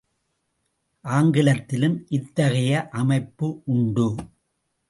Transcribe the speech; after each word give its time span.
ஆங்கிலத்திலும் 1.05 2.05
இத்தகைய 2.09 2.89
அமைப்பு 2.89 3.61
உண்டு. 3.65 4.15